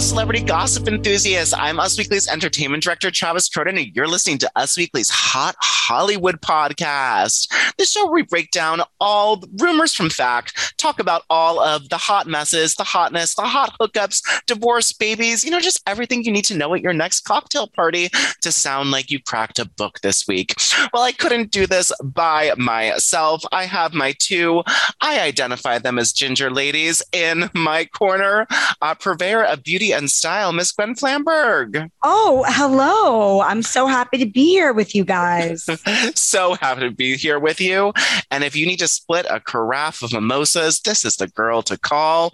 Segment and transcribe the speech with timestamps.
[0.00, 1.52] Celebrity gossip enthusiasts.
[1.52, 6.40] I'm Us Weekly's entertainment director, Travis Cronin, and you're listening to Us Weekly's Hot Hollywood
[6.40, 7.48] podcast.
[7.76, 11.98] The show where we break down all rumors from fact, talk about all of the
[11.98, 16.46] hot messes, the hotness, the hot hookups, divorce, babies, you know, just everything you need
[16.46, 18.08] to know at your next cocktail party
[18.40, 20.54] to sound like you cracked a book this week.
[20.92, 23.42] Well, I couldn't do this by myself.
[23.52, 24.62] I have my two,
[25.00, 28.46] I identify them as ginger ladies in my corner,
[28.80, 31.90] uh, purveyor of beauty and style, Miss Gwen Flamberg.
[32.02, 33.40] Oh, hello.
[33.40, 35.68] I'm so happy to be here with you guys.
[36.14, 37.92] so happy to be here with you.
[38.30, 41.78] And if you need to split a carafe of mimosas, this is the girl to
[41.78, 42.32] call.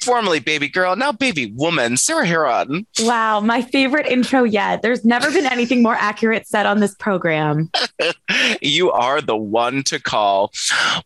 [0.00, 2.86] Formerly baby girl, now baby woman, Sarah Hearon.
[3.00, 4.82] Wow, my favorite intro yet.
[4.82, 7.70] There's never been anything more accurate said on this program.
[8.62, 10.52] you are the one to call.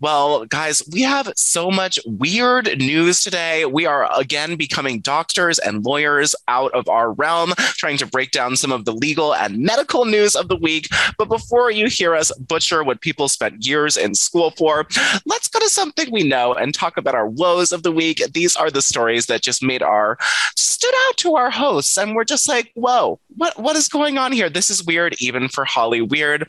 [0.01, 3.65] Well, guys, we have so much weird news today.
[3.65, 8.57] We are again becoming doctors and lawyers out of our realm, trying to break down
[8.57, 10.89] some of the legal and medical news of the week.
[11.17, 14.87] But before you hear us butcher what people spent years in school for,
[15.25, 18.23] let's go to something we know and talk about our woes of the week.
[18.33, 20.19] These are the stories that just made our
[20.55, 24.33] stood out to our hosts, and we're just like, whoa, what what is going on
[24.33, 24.51] here?
[24.51, 26.47] This is weird, even for Holly Weird.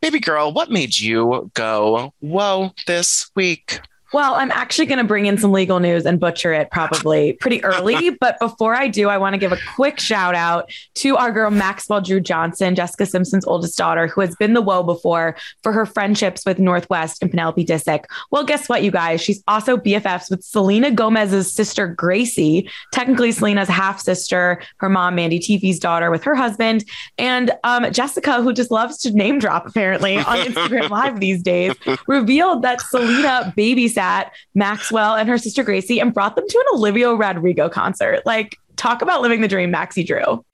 [0.00, 3.80] Baby girl, what made you go, whoa, this week?
[4.16, 7.62] Well, I'm actually going to bring in some legal news and butcher it probably pretty
[7.62, 8.08] early.
[8.18, 11.50] but before I do, I want to give a quick shout out to our girl
[11.50, 15.84] Maxwell Drew Johnson, Jessica Simpson's oldest daughter, who has been the woe before for her
[15.84, 18.04] friendships with North West and Penelope Disick.
[18.30, 19.20] Well, guess what, you guys?
[19.20, 25.38] She's also BFFs with Selena Gomez's sister Gracie, technically Selena's half sister, her mom Mandy
[25.38, 26.86] Teefey's daughter with her husband,
[27.18, 31.74] and um, Jessica, who just loves to name drop apparently on Instagram Live these days,
[32.06, 34.05] revealed that Selena babysat
[34.54, 38.22] Maxwell and her sister Gracie and brought them to an Olivia Rodrigo concert.
[38.26, 40.44] Like, talk about living the dream, Maxie Drew.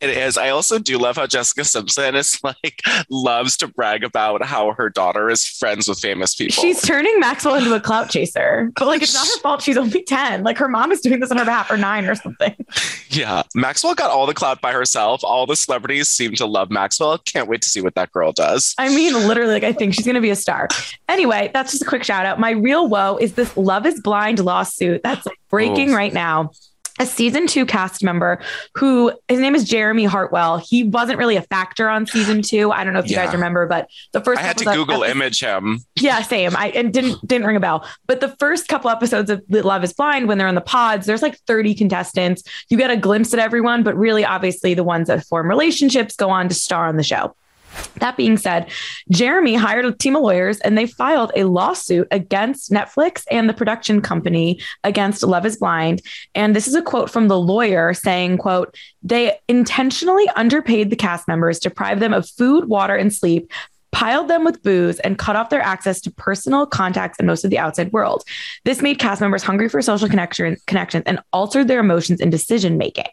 [0.00, 0.36] It is.
[0.36, 4.90] I also do love how Jessica Simpson is like loves to brag about how her
[4.90, 6.62] daughter is friends with famous people.
[6.62, 9.62] She's turning Maxwell into a clout chaser, but like it's not her fault.
[9.62, 10.42] She's only 10.
[10.42, 12.54] Like her mom is doing this on her behalf or nine or something.
[13.08, 13.42] Yeah.
[13.54, 15.22] Maxwell got all the clout by herself.
[15.22, 17.18] All the celebrities seem to love Maxwell.
[17.18, 18.74] Can't wait to see what that girl does.
[18.78, 20.68] I mean, literally, like I think she's going to be a star.
[21.08, 22.40] Anyway, that's just a quick shout out.
[22.40, 25.96] My real woe is this Love is Blind lawsuit that's like breaking Oof.
[25.96, 26.50] right now
[26.98, 28.40] a season two cast member
[28.74, 30.58] who his name is Jeremy Hartwell.
[30.58, 32.70] He wasn't really a factor on season two.
[32.70, 33.24] I don't know if you yeah.
[33.24, 35.80] guys remember, but the first I had to Google image him.
[35.96, 36.56] Yeah, same.
[36.56, 37.86] I and didn't didn't ring a bell.
[38.06, 41.22] But the first couple episodes of Love Is Blind, when they're in the pods, there's
[41.22, 42.42] like 30 contestants.
[42.68, 46.30] You get a glimpse at everyone, but really, obviously, the ones that form relationships go
[46.30, 47.34] on to star on the show.
[47.96, 48.70] That being said,
[49.10, 53.54] Jeremy hired a team of lawyers and they filed a lawsuit against Netflix and the
[53.54, 56.02] production company against Love is Blind.
[56.34, 61.28] And this is a quote from the lawyer saying, quote, they intentionally underpaid the cast
[61.28, 63.52] members, deprived them of food, water, and sleep,
[63.92, 67.50] piled them with booze, and cut off their access to personal contacts and most of
[67.50, 68.24] the outside world.
[68.64, 72.78] This made cast members hungry for social connection, connections and altered their emotions and decision
[72.78, 73.08] making.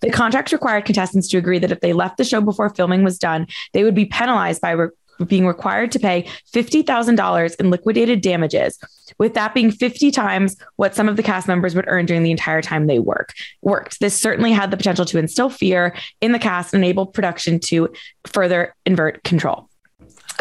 [0.00, 3.18] The contract required contestants to agree that if they left the show before filming was
[3.18, 4.88] done, they would be penalized by re-
[5.26, 8.78] being required to pay $50,000 in liquidated damages,
[9.18, 12.30] with that being 50 times what some of the cast members would earn during the
[12.30, 14.00] entire time they work worked.
[14.00, 17.90] This certainly had the potential to instill fear in the cast and enable production to
[18.26, 19.68] further invert control.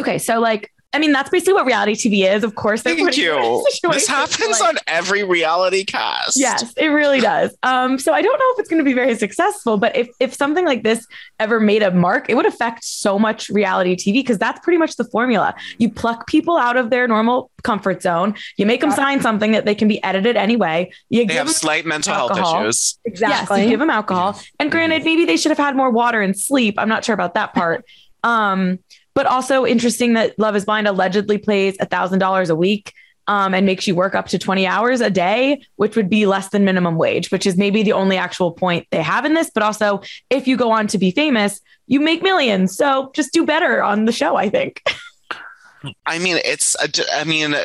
[0.01, 2.43] Okay, so like I mean, that's basically what reality TV is.
[2.43, 3.63] Of course, they're Thank you.
[3.91, 6.37] This happens like- on every reality cast.
[6.37, 7.55] Yes, it really does.
[7.63, 10.33] Um, so I don't know if it's going to be very successful, but if if
[10.33, 11.07] something like this
[11.39, 14.97] ever made a mark, it would affect so much reality TV because that's pretty much
[14.97, 15.55] the formula.
[15.77, 19.63] You pluck people out of their normal comfort zone, you make them sign something that
[19.63, 20.91] they can be edited anyway.
[21.09, 22.99] You They give have them slight mental health issues.
[23.05, 23.59] Exactly.
[23.59, 24.37] Yes, you give them alcohol.
[24.59, 26.75] And granted, maybe they should have had more water and sleep.
[26.77, 27.85] I'm not sure about that part.
[28.23, 28.79] um,
[29.13, 32.93] but also interesting that Love is Blind allegedly plays a thousand dollars a week.
[33.27, 36.49] Um, and makes you work up to 20 hours a day, which would be less
[36.49, 39.51] than minimum wage, which is maybe the only actual point they have in this.
[39.53, 42.75] But also, if you go on to be famous, you make millions.
[42.75, 44.81] So just do better on the show, I think.
[46.05, 46.75] I mean, it's.
[47.13, 47.55] I mean,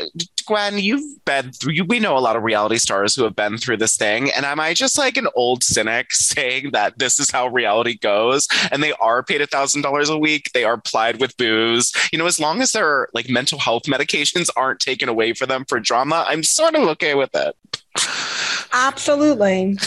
[0.47, 1.75] Gwen, you've been through.
[1.75, 4.47] You, we know a lot of reality stars who have been through this thing, and
[4.47, 8.49] am I just like an old cynic saying that this is how reality goes?
[8.71, 10.51] And they are paid a thousand dollars a week.
[10.55, 11.93] They are plied with booze.
[12.13, 15.65] You know, as long as their like mental health medications aren't taken away for them
[15.69, 17.57] for drama, I'm sort of okay with it.
[18.73, 19.79] Absolutely.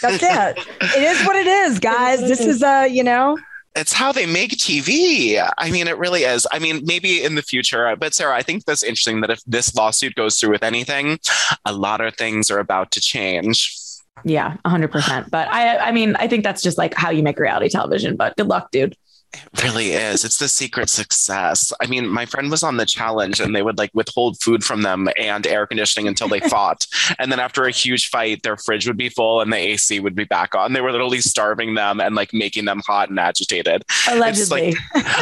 [0.00, 0.66] That's it.
[0.80, 2.20] It is what it is, guys.
[2.20, 3.38] This is uh, you know,
[3.74, 5.44] it's how they make TV.
[5.58, 6.46] I mean, it really is.
[6.52, 9.42] I mean, maybe in the future, uh, but Sarah, I think that's interesting that if
[9.46, 11.18] this lawsuit goes through with anything,
[11.64, 13.76] a lot of things are about to change.
[14.24, 15.30] Yeah, 100%.
[15.30, 18.16] But I, I mean, I think that's just like how you make reality television.
[18.16, 18.96] But good luck, dude.
[19.34, 20.24] It really is.
[20.24, 21.72] It's the secret success.
[21.80, 24.82] I mean, my friend was on the challenge and they would like withhold food from
[24.82, 26.86] them and air conditioning until they fought.
[27.18, 30.14] And then after a huge fight, their fridge would be full and the AC would
[30.14, 30.72] be back on.
[30.72, 33.84] They were literally starving them and like making them hot and agitated.
[34.08, 34.74] Allegedly.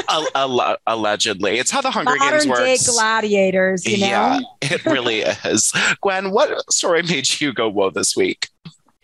[0.09, 1.59] Al- al- allegedly.
[1.59, 4.06] It's how the Hunger Games modern day gladiators, you know.
[4.06, 5.73] Yeah, it really is.
[6.00, 8.49] Gwen, what story made you go whoa this week?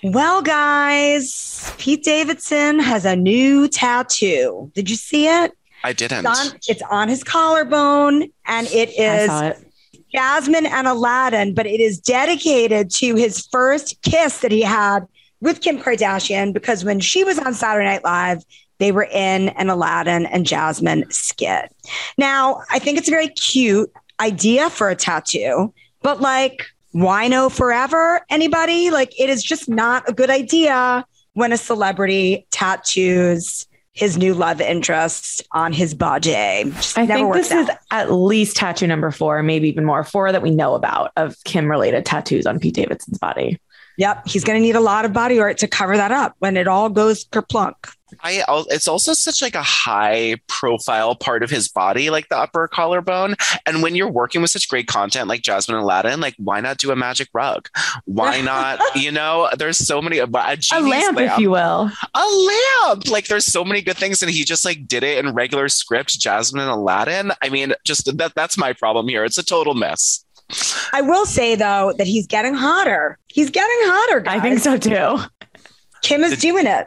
[0.02, 4.70] Well, guys, Pete Davidson has a new tattoo.
[4.74, 5.52] Did you see it?
[5.82, 6.24] I didn't.
[6.24, 9.72] It's on, it's on his collarbone, and it I is saw it.
[10.14, 15.00] Jasmine and Aladdin, but it is dedicated to his first kiss that he had
[15.40, 18.44] with Kim Kardashian because when she was on Saturday Night Live,
[18.78, 21.74] they were in an Aladdin and Jasmine skit.
[22.16, 27.48] Now, I think it's a very cute idea for a tattoo, but like, why no
[27.48, 28.20] forever?
[28.30, 28.90] Anybody?
[28.90, 31.04] Like, it is just not a good idea
[31.34, 33.66] when a celebrity tattoos
[33.98, 36.30] his new love interest on his body.
[36.30, 40.04] Just I never think works this is at least tattoo number four, maybe even more,
[40.04, 43.60] four that we know about of Kim related tattoos on Pete Davidson's body.
[43.96, 46.56] Yep, he's going to need a lot of body art to cover that up when
[46.56, 47.74] it all goes kerplunk.
[48.20, 52.68] I it's also such like a high profile part of his body, like the upper
[52.68, 53.34] collarbone.
[53.66, 56.78] And when you're working with such great content like Jasmine and Aladdin, like why not
[56.78, 57.68] do a magic rug?
[58.04, 58.80] Why not?
[58.94, 61.90] you know, there's so many a, a, A genie's lamp, if you will.
[62.14, 62.26] a
[62.86, 63.08] lamp.
[63.10, 66.18] Like there's so many good things, and he just like did it in regular script.
[66.18, 67.32] Jasmine and Aladdin.
[67.42, 69.24] I mean, just that that's my problem here.
[69.24, 70.24] It's a total mess.
[70.92, 73.18] I will say though that he's getting hotter.
[73.28, 74.38] He's getting hotter, guys.
[74.38, 75.18] I think so too.
[76.02, 76.86] Kim is doing it.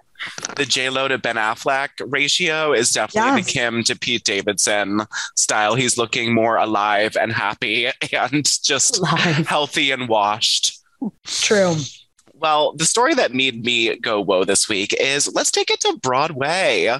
[0.55, 3.45] The J Lo to Ben Affleck ratio is definitely Yes.
[3.45, 5.01] the Kim to Pete Davidson
[5.35, 5.75] style.
[5.75, 9.47] He's looking more alive and happy and just Alive.
[9.47, 10.79] healthy and washed.
[11.25, 11.75] True.
[12.41, 15.97] Well, the story that made me go whoa this week is let's take it to
[16.01, 16.97] Broadway.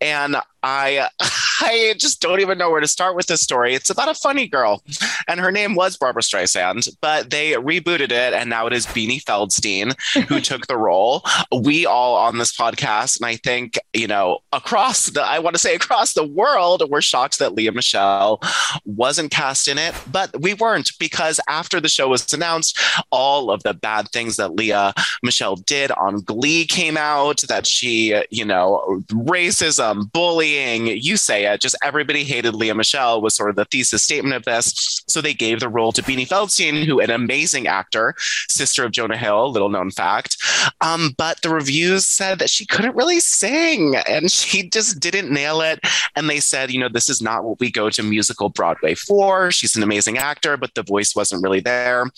[0.00, 1.08] And I
[1.60, 3.74] I just don't even know where to start with this story.
[3.74, 4.82] It's about a funny girl,
[5.28, 9.22] and her name was Barbra Streisand, but they rebooted it, and now it is Beanie
[9.22, 9.94] Feldstein
[10.28, 11.22] who took the role.
[11.56, 15.60] We all on this podcast, and I think you know across the I want to
[15.60, 18.40] say across the world, we're shocked that Lea Michele
[18.84, 22.78] wasn't cast in it, but we weren't because after the show was announced,
[23.10, 24.73] all of the bad things that Lea
[25.22, 27.42] Michele did on Glee came out.
[27.48, 33.34] That she, you know, racism, bullying, you say it, just everybody hated Lea Michele was
[33.34, 35.02] sort of the thesis statement of this.
[35.08, 38.14] So they gave the role to Beanie Feldstein, who an amazing actor,
[38.48, 40.36] sister of Jonah Hill, little known fact.
[40.80, 45.60] Um, but the reviews said that she couldn't really sing and she just didn't nail
[45.60, 45.80] it.
[46.16, 49.50] And they said, you know, this is not what we go to musical Broadway for.
[49.50, 52.10] She's an amazing actor, but the voice wasn't really there.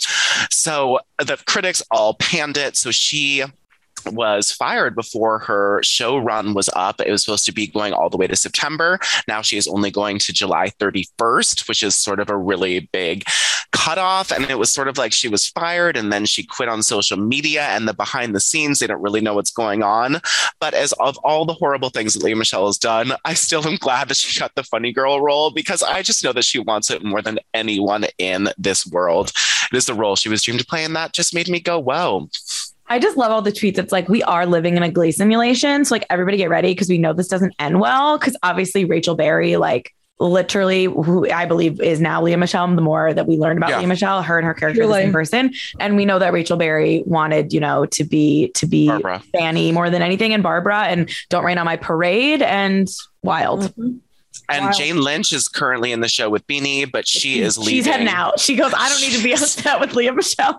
[0.51, 2.77] So the critics all panned it.
[2.77, 3.43] So she
[4.13, 7.01] was fired before her show run was up.
[7.01, 8.99] It was supposed to be going all the way to September.
[9.29, 13.25] Now she is only going to July 31st, which is sort of a really big
[13.73, 14.31] cutoff.
[14.31, 17.17] And it was sort of like she was fired and then she quit on social
[17.17, 20.21] media and the behind the scenes, they don't really know what's going on.
[20.61, 23.77] But as of all the horrible things that Lea Michele has done, I still am
[23.77, 26.91] glad that she got the funny girl role because I just know that she wants
[26.91, 29.33] it more than anyone in this world.
[29.73, 31.79] It is the role she was dreamed to play, and that just made me go,
[31.79, 32.29] whoa.
[32.89, 33.79] I just love all the tweets.
[33.79, 35.85] It's like we are living in a Glee simulation.
[35.85, 38.19] So like everybody get ready because we know this doesn't end well.
[38.19, 42.75] Because obviously Rachel Berry like literally who I believe is now Lea Michele.
[42.75, 43.81] The more that we learned about Yeah.
[43.81, 45.53] Lea Michele, her and her character are the same person.
[45.79, 49.23] And we know that Rachel Berry wanted, you know, to be to be Barbra.
[49.37, 52.89] Fanny more than anything, and Barbra, and Don't Rain on My Parade, and
[53.23, 53.65] Wild.
[53.65, 53.97] Mm-hmm.
[54.49, 54.71] And Wow.
[54.73, 57.75] Jane Lynch is currently in the show with Beanie, but she is leaving.
[57.75, 58.39] She's heading out.
[58.39, 60.57] She goes, I don't need to be upset with Lea Michele.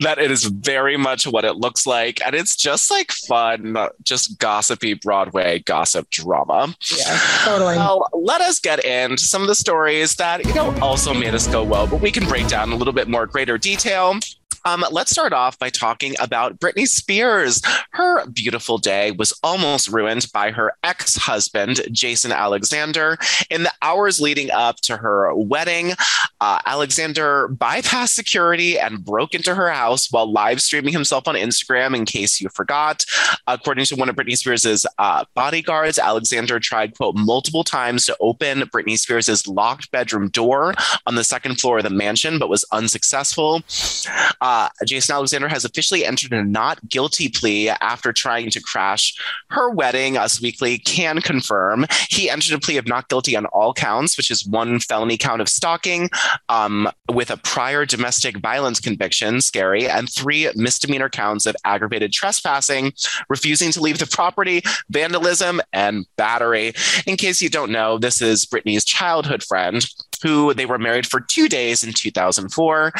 [0.00, 2.20] That it is very much what it looks like.
[2.24, 6.74] And it's just like fun, just gossipy Broadway gossip drama.
[6.96, 7.76] Yeah, totally.
[7.76, 11.46] Well, let us get into some of the stories that, you know, also made us
[11.46, 14.18] go well, but we can break down a little bit more greater detail.
[14.66, 17.60] Um, let's start off by talking about Britney Spears.
[17.90, 23.18] Her beautiful day was almost ruined by her ex husband, Jason Alexander.
[23.50, 25.92] In the hours leading up to her wedding,
[26.40, 31.94] uh, Alexander bypassed security and broke into her house while live streaming himself on Instagram,
[31.94, 33.04] in case you forgot.
[33.46, 38.62] According to one of Britney Spears' uh, bodyguards, Alexander tried, quote, multiple times to open
[38.62, 40.72] Britney Spears' locked bedroom door
[41.06, 43.62] on the second floor of the mansion, but was unsuccessful.
[44.40, 44.53] Uh,
[44.86, 49.14] Jason Alexander has officially entered a not guilty plea after trying to crash
[49.50, 50.16] her wedding.
[50.16, 54.30] Us Weekly can confirm he entered a plea of not guilty on all counts, which
[54.30, 56.10] is one felony count of stalking,
[56.48, 62.92] um, with a prior domestic violence conviction, scary, and three misdemeanor counts of aggravated trespassing,
[63.28, 66.72] refusing to leave the property, vandalism, and battery.
[67.06, 69.86] In case you don't know, this is Britney's childhood friend
[70.24, 72.92] who they were married for two days in 2004.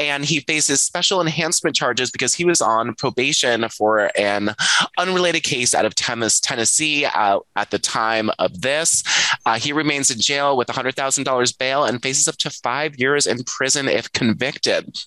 [0.00, 4.54] And he faces special enhancement charges because he was on probation for an
[4.98, 9.04] unrelated case out of Tennessee uh, at the time of this.
[9.46, 13.44] Uh, he remains in jail with $100,000 bail and faces up to five years in
[13.44, 14.98] prison if convicted.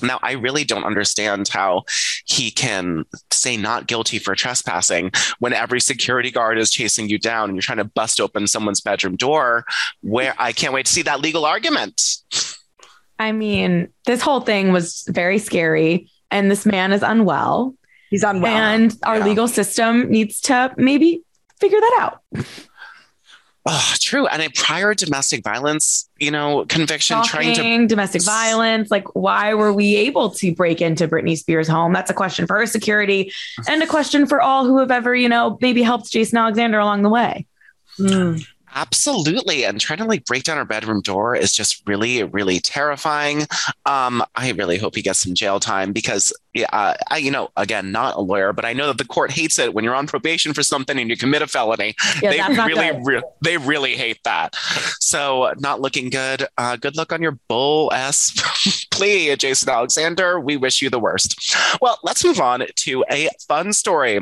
[0.00, 1.84] Now, I really don't understand how
[2.24, 7.48] he can say not guilty for trespassing when every security guard is chasing you down
[7.50, 9.64] and you're trying to bust open someone's bedroom door.
[10.02, 12.00] Where I can't wait to see that legal argument.
[13.18, 17.74] I mean, this whole thing was very scary, and this man is unwell,
[18.10, 18.52] He's unwell.
[18.56, 19.24] and our Yeah.
[19.24, 21.22] legal system needs to maybe
[21.60, 22.44] figure that out.
[23.64, 24.26] Oh, true.
[24.26, 28.90] And a prior domestic violence, you know, conviction trying to domestic violence.
[28.90, 31.92] Like, why were we able to break into Britney Spears' home?
[31.92, 33.32] That's a question for her security
[33.68, 37.02] and a question for all who have ever, you know, maybe helped Jason Alexander along
[37.02, 37.46] the way.
[38.00, 38.44] Mm.
[38.74, 39.64] Absolutely.
[39.64, 43.46] And trying to like break down our bedroom door is just really, really terrifying.
[43.84, 46.32] Um, I really hope he gets some jail time because,
[46.72, 49.58] uh, I, you know, again, not a lawyer, but I know that the court hates
[49.58, 51.94] it when you're on probation for something and you commit a felony.
[52.22, 54.56] Yeah, they really, re- they really hate that.
[55.00, 56.46] So, not looking good.
[56.56, 58.32] Uh, good luck on your bull ass
[58.90, 60.40] plea, Jason Alexander.
[60.40, 61.54] We wish you the worst.
[61.80, 64.20] Well, let's move on to a fun story.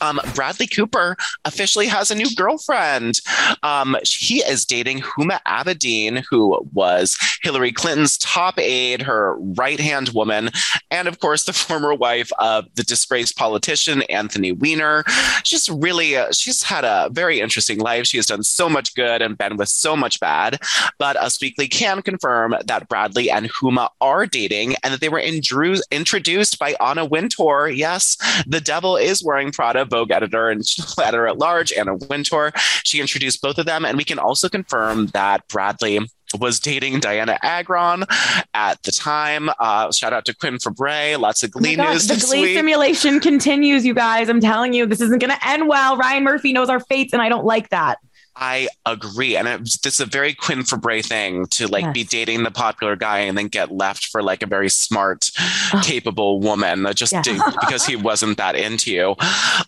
[0.00, 3.20] Um, Bradley Cooper officially has a new girlfriend.
[3.62, 10.10] Um, he is dating Huma Abedin, who was Hillary Clinton's top aide, her right hand
[10.10, 10.50] woman,
[10.90, 15.04] and of course, the former wife of the disgraced politician Anthony Weiner.
[15.44, 18.06] She's really, uh, she's had a very interesting life.
[18.06, 20.60] She has done so much good and been with so much bad.
[20.98, 25.20] But Us Weekly can confirm that Bradley and Huma are dating and that they were
[25.20, 27.68] indru- introduced by Anna Wintour.
[27.68, 30.62] Yes, the devil is wearing Prada, Vogue editor and
[31.02, 32.52] editor at large, Anna Wintour.
[32.84, 33.84] She introduced both of them.
[33.84, 36.00] And we can also confirm that Bradley
[36.40, 38.04] was dating Dianna Agron
[38.52, 39.48] at the time.
[39.60, 41.18] Uh, shout out to Quinn Fabray.
[41.18, 42.56] Lots of Oh Glee God, news the Glee week.
[42.56, 44.28] simulation continues, you guys.
[44.28, 45.96] I'm telling you, this isn't going to end well.
[45.96, 47.98] Ryan Murphy knows our fates, and I don't like that.
[48.38, 49.34] I agree.
[49.36, 52.94] And it, this is a very Quinn Fabray thing to like be dating the popular
[52.94, 55.30] guy and then get left for like a very smart,
[55.72, 55.80] Oh.
[55.82, 57.22] capable woman that just Yeah.
[57.22, 59.16] did, because he wasn't that into you.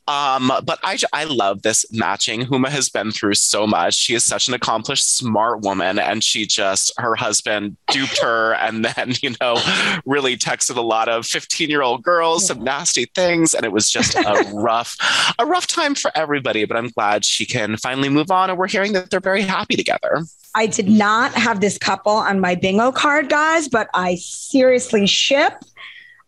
[0.06, 2.42] Um, but I, I love this matching.
[2.42, 3.94] Huma has been through so much.
[3.94, 5.98] She is such an accomplished, smart woman.
[5.98, 9.56] And she just, her husband duped her and then, you know,
[10.04, 13.54] really texted a lot of 15 year old girls, some nasty things.
[13.54, 14.96] And it was just a rough,
[15.38, 16.64] a rough time for everybody.
[16.64, 18.50] But I'm glad she can finally move on.
[18.58, 20.24] And we're hearing that they're very happy together.
[20.56, 25.52] I did not have this couple on my bingo card, guys, but I seriously ship.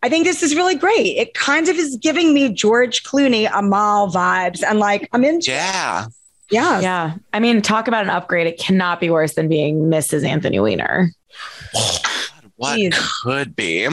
[0.01, 1.17] I think this is really great.
[1.17, 4.63] It kind of is giving me George Clooney Amal vibes.
[4.63, 5.41] And like, I'm in.
[5.41, 6.05] Yeah.
[6.49, 6.79] Yeah.
[6.79, 7.13] Yeah.
[7.33, 8.47] I mean, talk about an upgrade.
[8.47, 10.25] It cannot be worse than being Mrs.
[10.25, 11.11] Anthony Weiner.
[12.57, 12.93] What Jeez.
[13.23, 13.87] could be?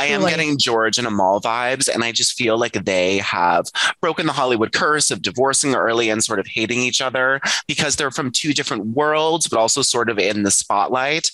[0.00, 0.30] I am Truly.
[0.30, 3.66] getting George and Amal vibes, and I just feel like they have
[4.00, 7.38] broken the Hollywood curse of divorcing early and sort of hating each other
[7.68, 11.30] because they're from two different worlds, but also sort of in the spotlight.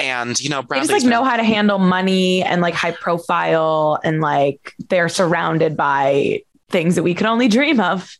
[0.00, 4.00] And you know, They just like know how to handle money and like high profile
[4.02, 8.16] and like they're surrounded by things that we could only dream of.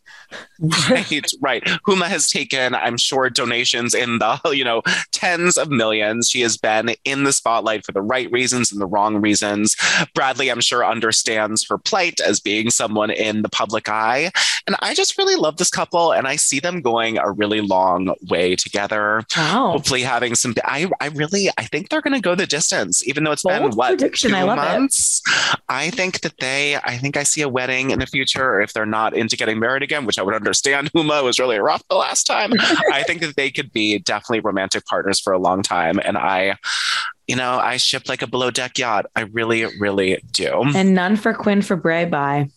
[0.89, 1.63] right, right.
[1.87, 6.29] Huma has taken, I'm sure, donations in the, you know, tens of millions.
[6.29, 9.75] She has been in the spotlight for the right reasons and the wrong reasons.
[10.13, 14.31] Bradley, I'm sure, understands her plight as being someone in the public eye.
[14.67, 18.13] And I just really love this couple and I see them going a really long
[18.29, 19.23] way together.
[19.35, 19.71] Wow.
[19.71, 23.31] Hopefully having some I I really I think they're gonna go the distance, even though
[23.31, 24.31] it's Bold been what prediction.
[24.31, 24.61] two I love it.
[24.61, 25.21] months.
[25.69, 28.85] I think that they I think I see a wedding in the future if they're
[28.85, 30.91] not into getting married again, which I would understand.
[30.95, 32.51] Huma was really rough the last time.
[32.91, 35.99] I think that they could be definitely romantic partners for a long time.
[36.03, 36.57] And I,
[37.27, 39.05] you know, I ship like a below deck yacht.
[39.15, 40.63] I really, really do.
[40.75, 42.09] And none for Quinn Fabray.
[42.09, 42.49] Bye.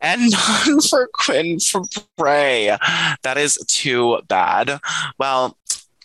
[0.00, 0.32] And
[0.66, 1.82] none for Quinn for
[2.16, 2.76] Bray.
[3.22, 4.80] That is too bad.
[5.18, 5.56] Well,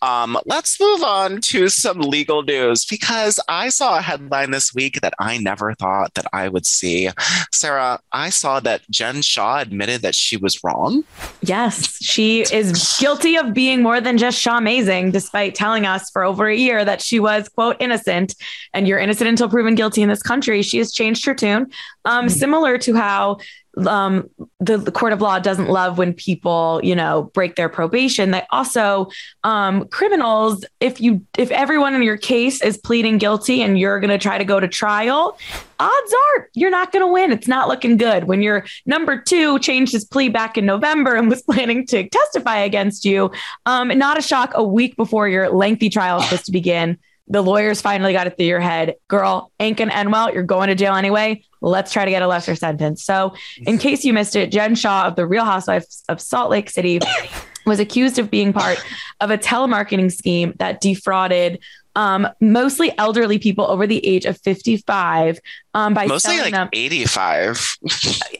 [0.02, 5.02] um, let's move on to some legal news because I saw a headline this week
[5.02, 7.10] that I never thought that I would see.
[7.52, 11.04] Sarah, I saw that Jen Shah admitted that she was wrong.
[11.42, 16.24] Yes, she is guilty of being more than just Shah Amazing, despite telling us for
[16.24, 18.36] over a year that she was, quote, innocent.
[18.74, 20.62] And you're innocent until proven guilty in this country.
[20.62, 21.72] She has changed her tune,
[22.06, 23.38] um, similar to how
[23.78, 28.32] um, the, the court of law doesn't love when people, you know, break their probation.
[28.32, 29.10] They also,
[29.44, 34.10] um, criminals, if you, if everyone in your case is pleading guilty and you're going
[34.10, 35.38] to try to go to trial,
[35.80, 37.32] odds are you're not going to win.
[37.32, 38.26] It's not looking good.
[38.26, 42.58] When your number two changed his plea back in November and was planning to testify
[42.58, 43.32] against you,
[43.66, 46.98] um, not a shock a week before your lengthy trial is supposed to begin.
[47.32, 48.96] The lawyers finally got it through your head.
[49.08, 50.34] Girl, ain't gonna end well.
[50.34, 51.44] You're going to jail anyway.
[51.62, 53.04] Let's try to get a lesser sentence.
[53.04, 56.70] So, in case you missed it, Jen Shah of the Real Housewives of Salt Lake
[56.70, 57.00] City
[57.66, 58.84] was accused of being part
[59.20, 61.60] of a telemarketing scheme that defrauded
[61.96, 65.40] um, mostly elderly people over the age of 55
[65.74, 66.70] um, by Mostly like them.
[66.74, 67.78] 85.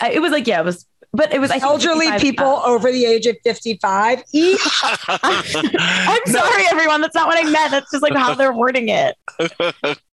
[0.02, 2.92] It was like, yeah, it was, but it was I Elderly 55 people uh, over
[2.92, 4.24] the age of 55.
[4.34, 4.60] Eek.
[5.08, 7.02] I'm sorry, everyone.
[7.02, 7.72] That's not what I meant.
[7.72, 9.16] That's just like how they're wording it.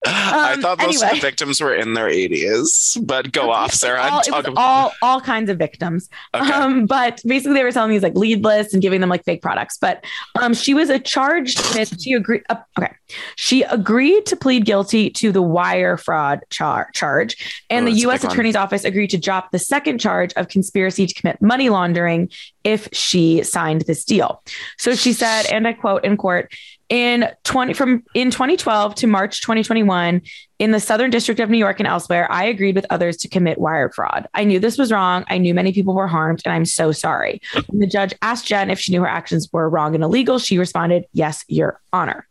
[0.07, 1.15] I Um, thought most of anyway.
[1.15, 4.03] the victims were in their 80s, but go off, Sarah.
[4.11, 6.09] all, Talk about- all all kinds of victims.
[6.35, 6.51] Okay.
[6.53, 9.43] Um, but basically, they were selling these like lead lists and giving them like fake
[9.43, 9.79] products.
[9.81, 10.05] But
[10.41, 12.43] um, she was a charged with she agreed.
[12.49, 12.93] Uh, okay,
[13.37, 18.23] she agreed to plead guilty to the wire fraud char- charge, and Oh, the U.S.
[18.23, 18.33] one.
[18.33, 22.31] Attorney's Office agreed to drop the second charge of conspiracy to commit money laundering
[22.65, 24.43] if she signed this deal.
[24.79, 26.53] So she said, and I quote in court.
[26.89, 30.23] In 20 from in 2012 to March 2021
[30.59, 33.59] in the Southern District of New York and elsewhere, I agreed with others to commit
[33.59, 34.27] wire fraud.
[34.33, 35.25] I knew this was wrong.
[35.29, 37.43] I knew many people were harmed, and I'm so sorry.
[37.67, 40.59] When the judge asked Jen if she knew her actions were wrong and illegal, she
[40.59, 42.27] responded, Yes, Your Honor.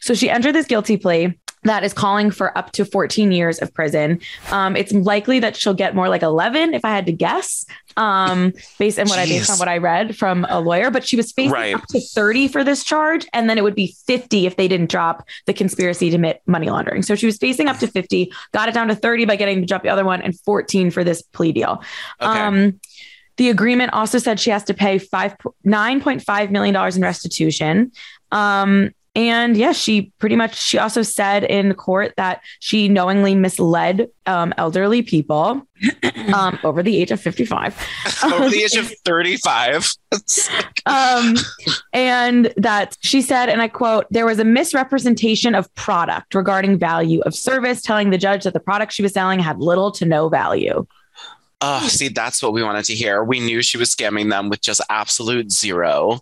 [0.00, 3.72] So she entered this guilty plea that is calling for up to 14 years of
[3.74, 4.20] prison.
[4.50, 7.64] Um, it's likely that she'll get more like 11, if I had to guess,
[7.96, 10.90] um, based on what I based on what I read from a lawyer.
[10.90, 11.74] But she was facing Right.
[11.74, 14.90] up to 30 for this charge, and then it would be 50 if they didn't
[14.90, 17.02] drop the conspiracy to commit money laundering.
[17.02, 19.66] So she was facing up to 50, got it down to 30 by getting to
[19.66, 21.82] drop the other one, and 14 for this plea deal.
[22.20, 22.38] Okay.
[22.40, 22.80] Um,
[23.36, 27.02] the agreement also said she has to pay five nine point five million dollars in
[27.02, 27.92] restitution.
[28.32, 34.08] Um, and yeah, she pretty much she also said in court that she knowingly misled
[34.26, 35.60] um, elderly people
[36.32, 37.76] um, over the age of 55.
[38.22, 39.92] Over the age of 35.
[40.86, 41.34] um,
[41.92, 47.20] and that she said, and I quote, there was a misrepresentation of product regarding value
[47.22, 50.28] of service, telling the judge that the product she was selling had little to no
[50.28, 50.86] value.
[51.60, 53.24] Oh, see, that's what we wanted to hear.
[53.24, 56.20] We knew she was scamming them with just absolute zero.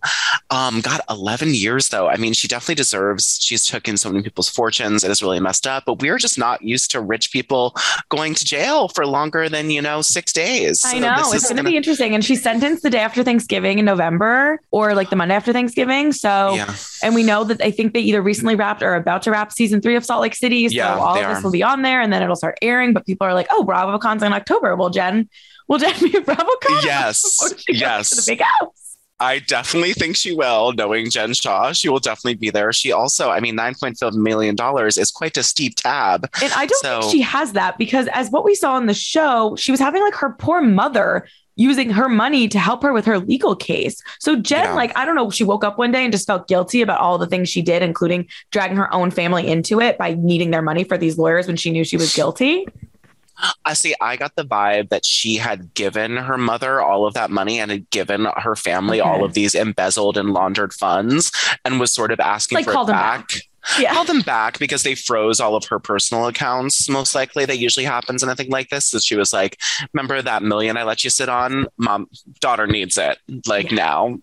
[0.49, 2.07] Um, God, 11 years though.
[2.07, 5.03] I mean, she definitely deserves, she's taken so many people's fortunes.
[5.03, 7.75] It is really messed up, but we're just not used to rich people
[8.09, 10.83] going to jail for longer than, you know, six days.
[10.83, 12.15] I So know this it's going to be interesting.
[12.15, 16.13] And she's sentenced the day after Thanksgiving in November, or like the Monday after Thanksgiving.
[16.13, 16.73] So, Yeah.
[17.03, 19.51] and we know that I think they either recently wrapped or are about to wrap
[19.51, 20.67] season three of Salt Lake City.
[20.69, 21.41] So Yeah, all of this are.
[21.43, 22.93] will be on there, and then it'll start airing.
[22.93, 25.26] But people are like, "Oh, BravoCon's in October." Well, Jen,
[25.67, 26.83] will Jen be at BravoCon?
[26.83, 28.09] Yes, Before she goes yes.
[28.11, 28.97] to the big house.
[29.19, 31.71] I definitely think she will, knowing Jen Shah.
[31.71, 32.71] She will definitely be there.
[32.71, 36.29] She also, I mean, $9.5 million is quite a steep tab.
[36.41, 38.93] And I don't So- think she has that because, as what we saw on the
[38.93, 41.27] show, she was having like her poor mother
[41.59, 43.99] using her money to help her with her legal case.
[44.19, 44.73] So Jen, Yeah.
[44.75, 47.17] like, I don't know, she woke up one day and just felt guilty about all
[47.17, 50.83] the things she did, including dragging her own family into it by needing their money
[50.83, 52.67] for these lawyers when she knew she was guilty.
[53.65, 53.93] I see.
[54.01, 57.69] I got the vibe that she had given her mother all of that money and
[57.71, 59.09] had given her family Okay.
[59.09, 61.31] all of these embezzled and laundered funds
[61.63, 63.27] and was sort of asking Like, for it them back.
[63.27, 63.41] back.
[63.79, 63.93] Yeah.
[63.93, 66.87] Call them back because they froze all of her personal accounts.
[66.87, 68.85] Most likely, that usually happens in a thing like this.
[68.85, 69.59] So she was like,
[69.93, 71.67] "Remember that million I let you sit on?
[71.77, 72.07] Mom,
[72.39, 74.19] daughter needs it like now."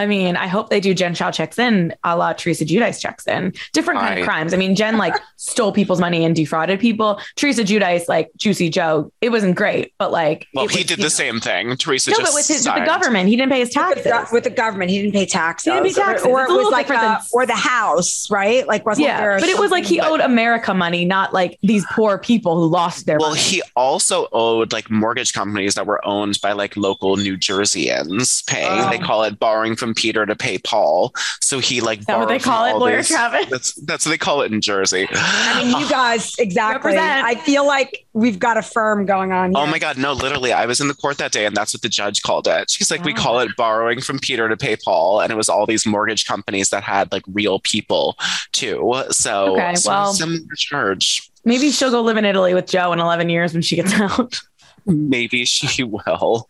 [0.00, 3.26] I mean, I hope they do Jen Shah checks in a la Teresa Giudice checks
[3.26, 3.52] in.
[3.74, 4.18] Different kind Right.
[4.20, 4.54] of crimes.
[4.54, 7.20] I mean, Jen like stole people's money and defrauded people.
[7.36, 11.02] Teresa Giudice, like Juicy Joe, it wasn't great, but like Well, it he did the
[11.02, 11.08] know.
[11.08, 11.76] same thing.
[11.76, 14.04] Teresa No, just but with, his, with the government, he didn't pay his With taxes.
[14.04, 15.64] the, with the government, he didn't pay taxes.
[15.66, 16.26] He didn't pay taxes.
[16.26, 18.66] Or, or it was like different uh, than- or the house, right?
[18.66, 19.38] Like wasn't yeah, there?
[19.38, 22.66] but it was like he something- owed America money, not like these poor people who
[22.66, 23.40] lost their Well, money.
[23.42, 28.66] he also owed like mortgage companies that were owned by like local New Jerseyans paying.
[28.70, 28.90] Oh.
[28.90, 31.12] They call it borrowing from Peter to pay Paul.
[31.40, 33.46] So he like Is that what they call it, all lawyer these- Travis?
[33.50, 35.06] That's that's what they call it in Jersey.
[35.12, 36.92] I mean, you guys exactly.
[36.94, 37.24] Represent.
[37.24, 39.56] I feel like we've got a firm going on.
[39.56, 40.52] Oh my God, no, literally.
[40.52, 42.70] I was in the court that day and that's what the judge called it.
[42.70, 45.20] She's like, we call it borrowing from Peter to pay Paul.
[45.20, 48.16] And it was all these mortgage companies that had like real people
[48.52, 49.04] too.
[49.10, 51.26] So, Okay, so well- similar charge.
[51.44, 54.38] Maybe she'll go live in Italy with Joe in 11 years when she gets out.
[54.86, 56.48] Maybe she will.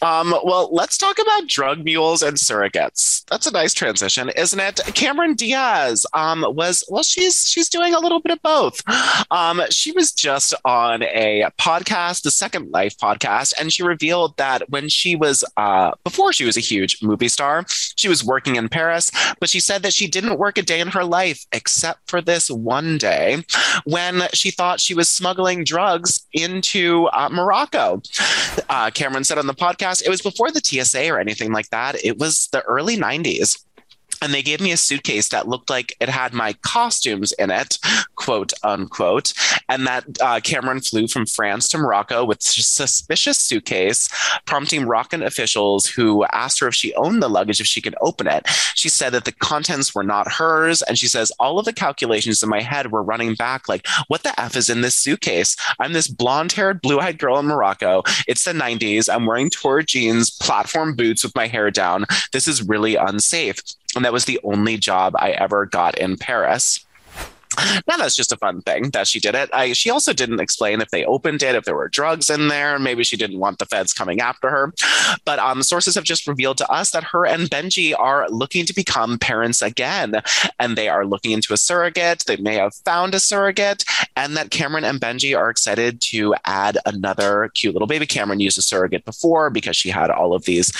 [0.00, 3.24] Um, well, let's talk about drug mules and surrogates.
[3.26, 4.80] That's a nice transition, isn't it?
[4.94, 8.82] Cameron Diaz um, was well, she's she's doing a little bit of both.
[9.30, 14.68] Um, she was just on a podcast, the Second Life podcast, and she revealed that
[14.70, 18.68] when she was uh, before she was a huge movie star, she was working in
[18.68, 22.20] Paris, but she said that she didn't work a day in her life except for
[22.20, 23.44] this one day
[23.84, 28.02] when she thought she was smuggling drugs into uh, Morocco.
[28.68, 32.04] Uh, Cameron said on the podcast, it was before the TSA or anything like that.
[32.04, 33.64] It was the early 90s.
[34.22, 37.78] And they gave me a suitcase that looked like it had my costumes in it,
[38.16, 39.32] quote unquote.
[39.68, 44.08] And that uh, Cameron flew from France to Morocco with suspicious suitcase,
[44.46, 48.26] prompting Moroccan officials who asked her if she owned the luggage, if she could open
[48.26, 48.46] it.
[48.74, 50.82] She said that the contents were not hers.
[50.82, 54.22] And she says, all of the calculations in my head were running back like, what
[54.22, 55.56] the F is in this suitcase?
[55.78, 58.02] I'm this blonde haired, blue eyed girl in Morocco.
[58.26, 59.12] It's the 90s.
[59.12, 62.06] I'm wearing Tour jeans, platform boots with my hair down.
[62.32, 63.60] This is really unsafe.
[63.96, 66.84] And that was the only job I ever got in Paris.
[67.86, 69.50] Now that's just a fun thing that she did it.
[69.52, 72.78] I, she also didn't explain if they opened it, if there were drugs in there.
[72.78, 74.72] Maybe she didn't want the feds coming after her.
[75.24, 78.74] But um, sources have just revealed to us that her and Benji are looking to
[78.74, 80.22] become parents again,
[80.58, 82.24] and they are looking into a surrogate.
[82.26, 83.84] They may have found a surrogate,
[84.16, 88.06] and that Cameron and Benji are excited to add another cute little baby.
[88.06, 90.72] Cameron used a surrogate before because she had all of these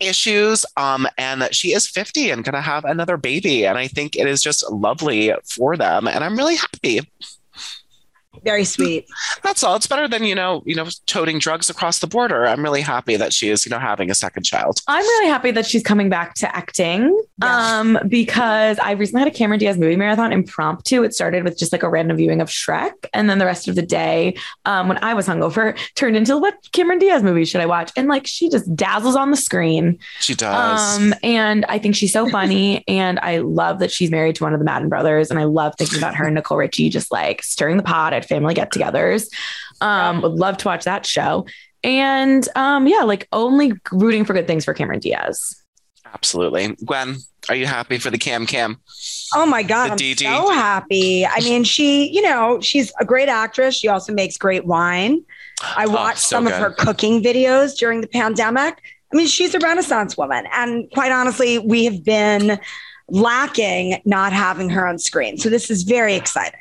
[0.00, 3.66] issues, um, and she is 50 and going to have another baby.
[3.66, 7.00] And I think it is just lovely for them, and I'm really happy.
[8.44, 9.06] Very sweet.
[9.42, 9.76] That's all.
[9.76, 12.46] It's better than you know, you know, toting drugs across the border.
[12.46, 14.80] I'm really happy that she is, you know, having a second child.
[14.86, 17.16] I'm really happy that she's coming back to acting.
[17.42, 17.78] Yeah.
[17.80, 21.02] Um, because I recently had a Cameron Diaz movie marathon impromptu.
[21.02, 23.74] It started with just like a random viewing of Shrek, and then the rest of
[23.74, 27.66] the day, um, when I was hungover, turned into what Cameron Diaz movie should I
[27.66, 27.92] watch?
[27.96, 29.98] And like she just dazzles on the screen.
[30.20, 30.96] She does.
[30.96, 34.54] Um, and I think she's so funny, and I love that she's married to one
[34.54, 37.42] of the Madden brothers, and I love thinking about her and Nicole Richie just like
[37.42, 39.28] stirring the pot at family get-togethers.
[39.80, 41.46] Um, would love to watch that show.
[41.84, 45.62] And um, yeah, like only rooting for good things for Cameron Diaz.
[46.12, 46.76] Absolutely.
[46.84, 47.16] Gwen,
[47.48, 48.80] are you happy for the Cam Cam?
[49.34, 49.88] Oh my God.
[49.88, 50.18] The I'm DD.
[50.20, 51.26] so happy.
[51.26, 53.74] I mean, she, you know, she's a great actress.
[53.74, 55.24] She also makes great wine.
[55.62, 58.82] I watched so some of her cooking videos during the pandemic.
[59.12, 60.46] I mean, she's a Renaissance woman.
[60.52, 62.58] And quite honestly, we have been
[63.08, 65.38] lacking not having her on screen.
[65.38, 66.60] So this is very exciting.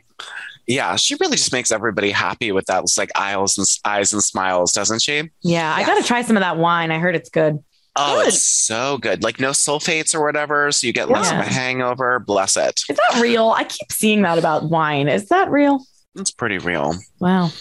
[0.67, 2.83] Yeah, she really just makes everybody happy with that.
[2.83, 5.29] It's like eyes and eyes and smiles, doesn't she?
[5.41, 6.91] Yeah, I gotta try some of that wine.
[6.91, 7.63] I heard it's good.
[7.97, 8.27] Oh, Good.
[8.29, 9.23] it's so good.
[9.23, 12.19] Like no sulfates or whatever, so you get less of a hangover.
[12.19, 12.81] Bless it.
[12.89, 13.51] Is that real?
[13.51, 15.07] I keep seeing that about wine.
[15.07, 15.81] Is that real?
[16.15, 16.93] It's pretty real.
[17.21, 17.51] Wow.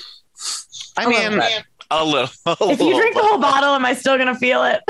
[0.97, 1.63] I A mean, bit.
[1.91, 2.29] a little.
[2.47, 4.81] a If you little drink the whole bottle, am I still gonna feel it?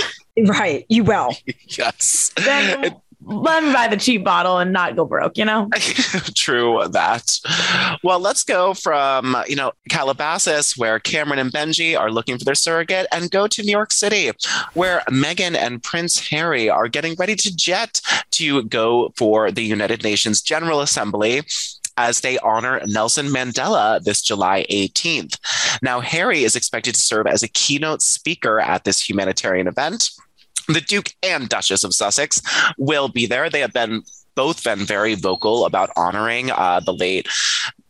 [0.49, 0.87] Right.
[0.89, 1.35] You will.
[1.69, 2.33] yes.
[2.43, 5.69] Then let me buy the cheap bottle and not go broke, you know?
[6.35, 7.39] True that.
[8.03, 12.55] Well, let's go from, you know, Calabasas, where Cameron and Benji are looking for their
[12.55, 14.31] surrogate, and go to New York City,
[14.75, 18.01] where Meghan and Prince Harry are getting ready to jet
[18.33, 21.43] to go for the United Nations General Assembly
[21.97, 25.39] as they honor Nelson Mandela this July 18th.
[25.83, 30.11] Now, Harry is expected to serve as a keynote speaker at this humanitarian event.
[30.69, 32.41] The Duke and Duchess of Sussex
[32.79, 33.51] will be there.
[33.51, 34.03] They have been
[34.35, 37.29] both been very vocal about honoring uh, the late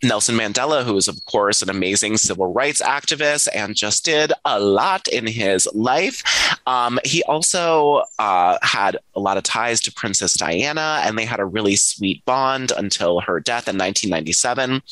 [0.04, 4.60] Nelson Mandela, who is, of course, an amazing civil rights activist and just did a
[4.60, 6.22] lot in his life.
[6.66, 11.40] Um, he also uh, had a lot of ties to Princess Diana, and they had
[11.40, 14.82] a really sweet bond until her death in 1997.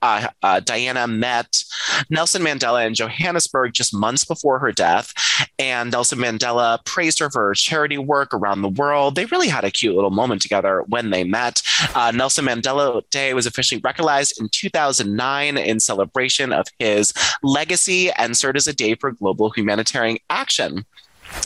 [0.00, 1.64] Uh, uh, Diana met
[2.10, 5.12] Nelson Mandela in Johannesburg just months before her death,
[5.58, 9.14] and Nelson Mandela praised her for her charity work around the world.
[9.14, 11.62] They really had a cute little moment together when they met.
[11.94, 17.12] Uh, Nelson Mandela Day was officially recognized in 2009 in celebration of his
[17.42, 20.84] legacy and served as a day for global humanitarian action.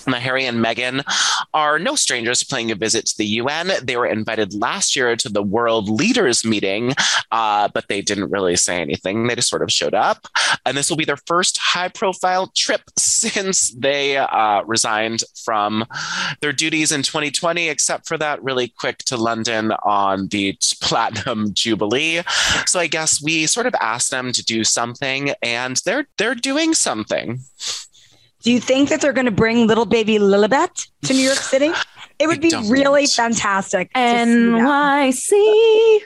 [0.06, 1.02] Now, Harry and Meghan
[1.52, 3.70] are no strangers to paying a visit to the UN.
[3.82, 6.94] They were invited last year to the World Leaders Meeting,
[7.32, 9.26] uh, but they didn't really say anything.
[9.26, 10.26] They just sort of showed up.
[10.64, 15.84] And this will be their first high profile trip since they uh, resigned from
[16.40, 22.22] their duties in 2020, except for that really quick to London on the Platinum Jubilee.
[22.66, 26.74] So I guess we sort of asked them to do something, and they're they're doing
[26.74, 27.40] something.
[28.46, 31.70] Do you think that they're going to bring little baby Lilibet to New York City?
[32.18, 33.92] It would be really fantastic.
[33.92, 35.30] NYC.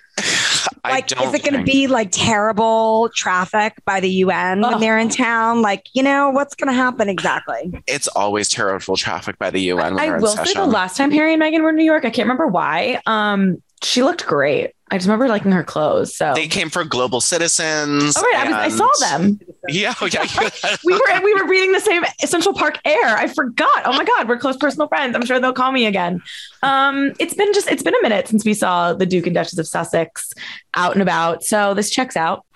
[0.84, 4.70] like, is it going to be like terrible traffic by the UN oh.
[4.70, 5.62] when they're in town?
[5.62, 7.80] Like, you know, what's going to happen exactly?
[7.86, 10.00] It's always terrible traffic by the UN.
[10.00, 12.26] I will say the last time Harry and Meghan were in New York, I can't
[12.26, 13.00] remember why.
[13.06, 14.72] Um, she looked great.
[14.90, 16.16] I just remember liking her clothes.
[16.16, 18.16] So they came for Global Citizens.
[18.16, 18.46] Oh, right.
[18.46, 18.54] And...
[18.54, 19.40] I, was, I, saw them.
[19.68, 20.26] Yeah, oh, yeah.
[20.84, 23.16] we were we were reading the same Central Park Air.
[23.16, 23.82] I forgot.
[23.84, 25.14] Oh my God, we're close personal friends.
[25.14, 26.22] I'm sure they'll call me again.
[26.62, 29.58] Um, it's been just it's been a minute since we saw the Duke and Duchess
[29.58, 30.32] of Sussex
[30.74, 31.44] out and about.
[31.44, 32.46] So this checks out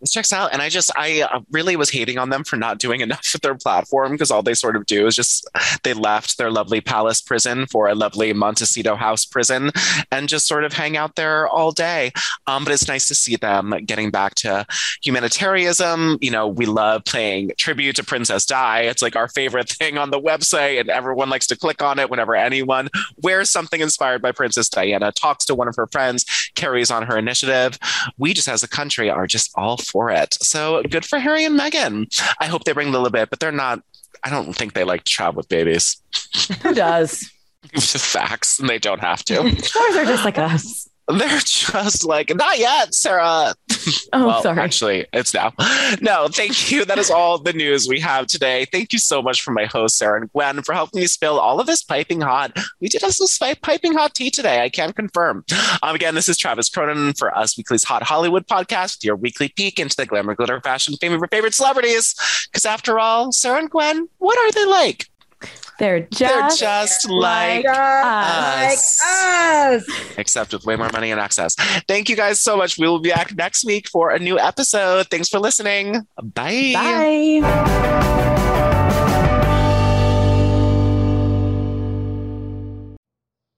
[0.00, 0.52] this checks out.
[0.52, 3.42] And I just, I uh, really was hating on them for not doing enough with
[3.42, 5.48] their platform because all they sort of do is just,
[5.82, 9.70] they left their lovely palace prison for a lovely Montecito House prison
[10.10, 12.12] and just sort of hang out there all day.
[12.46, 14.66] Um, but it's nice to see them getting back to
[15.02, 16.18] humanitarianism.
[16.20, 18.80] You know, we love playing tribute to Princess Di.
[18.80, 22.10] It's like our favorite thing on the website, and everyone likes to click on it
[22.10, 22.88] whenever anyone
[23.22, 27.16] wears something inspired by Princess Diana, talks to one of her friends, carries on her
[27.16, 27.78] initiative.
[28.18, 30.34] We just as a country are just all for it.
[30.34, 32.06] So good for Harry and Meghan.
[32.40, 33.82] I hope they bring Lilibet, but they're not.
[34.22, 36.00] I don't think they like to travel with babies.
[36.62, 37.30] Who does?
[37.78, 39.38] Facts, and they don't have to.
[39.38, 40.88] Or they're just like us.
[41.18, 43.54] They're just like, not yet, Sarah.
[44.12, 44.58] Oh, well, sorry.
[44.58, 45.52] Actually, it's now.
[46.00, 46.84] No, thank you.
[46.84, 48.66] That is all the news we have today.
[48.66, 51.60] Thank you so much for my host, Sarah and Gwen, for helping me spill all
[51.60, 52.56] of this piping hot.
[52.80, 54.62] We did have some piping hot tea today.
[54.62, 55.44] I can confirm.
[55.82, 59.78] Um, again, this is Travis Cronin for Us Weekly's Hot Hollywood podcast, your weekly peek
[59.78, 62.14] into the glamour, glitter, fashion, fame of your favorite celebrities.
[62.50, 65.06] Because after all, Sarah and Gwen, what are they like?
[65.78, 69.00] They're just, They're just like, like, us.
[69.02, 69.84] us.
[70.18, 71.54] Except with way more money and access.
[71.88, 72.78] Thank you guys so much.
[72.78, 75.08] We will be back next week for a new episode.
[75.08, 76.06] Thanks for listening.
[76.22, 76.72] Bye.
[76.74, 78.36] Bye.